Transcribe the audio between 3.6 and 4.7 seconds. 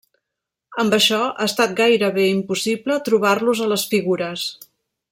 a les figures.